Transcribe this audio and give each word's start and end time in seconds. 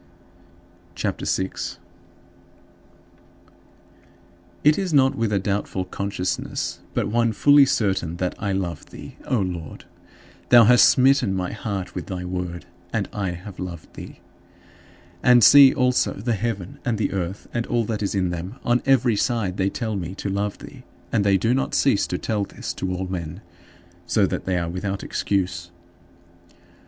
CHAPTER 0.95 1.27
VI 1.27 1.43
8. 1.75 1.79
It 4.63 4.79
is 4.79 4.91
not 4.95 5.13
with 5.13 5.31
a 5.31 5.37
doubtful 5.37 5.85
consciousness, 5.85 6.79
but 6.95 7.07
one 7.07 7.33
fully 7.33 7.65
certain 7.67 8.17
that 8.17 8.33
I 8.39 8.51
love 8.51 8.87
thee, 8.87 9.17
O 9.25 9.37
Lord. 9.37 9.85
Thou 10.49 10.63
hast 10.63 10.89
smitten 10.89 11.35
my 11.35 11.51
heart 11.51 11.93
with 11.93 12.07
thy 12.07 12.25
Word, 12.25 12.65
and 12.91 13.09
I 13.13 13.29
have 13.33 13.59
loved 13.59 13.93
thee. 13.93 14.21
And 15.21 15.43
see 15.43 15.71
also 15.71 16.13
the 16.13 16.33
heaven, 16.33 16.79
and 16.83 16.99
earth, 17.13 17.47
and 17.53 17.67
all 17.67 17.83
that 17.85 18.01
is 18.01 18.15
in 18.15 18.31
them 18.31 18.55
on 18.63 18.81
every 18.87 19.15
side 19.15 19.57
they 19.57 19.69
tell 19.69 19.95
me 19.95 20.15
to 20.15 20.29
love 20.31 20.57
thee, 20.57 20.81
and 21.11 21.23
they 21.23 21.37
do 21.37 21.53
not 21.53 21.75
cease 21.75 22.07
to 22.07 22.17
tell 22.17 22.43
this 22.45 22.73
to 22.73 22.91
all 22.91 23.05
men, 23.05 23.41
"so 24.07 24.25
that 24.25 24.45
they 24.45 24.57
are 24.57 24.67
without 24.67 25.03
excuse." 25.03 25.69